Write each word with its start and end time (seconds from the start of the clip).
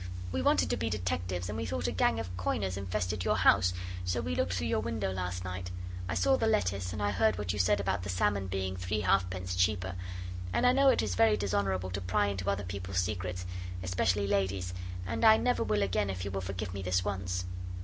We 0.31 0.41
wanted 0.41 0.71
to 0.71 0.77
be 0.77 0.89
detectives, 0.89 1.47
and 1.47 1.55
we 1.55 1.67
thought 1.67 1.85
a 1.85 1.91
gang 1.91 2.19
of 2.19 2.35
coiners 2.35 2.75
infested 2.75 3.23
your 3.23 3.35
house, 3.35 3.71
so 4.03 4.19
we 4.19 4.33
looked 4.33 4.53
through 4.53 4.65
your 4.65 4.79
window 4.79 5.11
last 5.11 5.43
night. 5.45 5.69
I 6.09 6.15
saw 6.15 6.37
the 6.37 6.47
lettuce, 6.47 6.91
and 6.91 7.03
I 7.03 7.11
heard 7.11 7.37
what 7.37 7.53
you 7.53 7.59
said 7.59 7.79
about 7.79 8.01
the 8.01 8.09
salmon 8.09 8.47
being 8.47 8.75
three 8.75 9.01
halfpence 9.01 9.53
cheaper, 9.53 9.93
and 10.51 10.65
I 10.65 10.71
know 10.71 10.89
it 10.89 11.03
is 11.03 11.13
very 11.13 11.37
dishonourable 11.37 11.91
to 11.91 12.01
pry 12.01 12.25
into 12.29 12.49
other 12.49 12.63
people's 12.63 12.97
secrets, 12.97 13.45
especially 13.83 14.25
ladies', 14.25 14.73
and 15.05 15.23
I 15.23 15.37
never 15.37 15.61
will 15.63 15.83
again 15.83 16.09
if 16.09 16.25
you 16.25 16.31
will 16.31 16.41
forgive 16.41 16.73
me 16.73 16.81
this 16.81 17.05
once. 17.05 17.45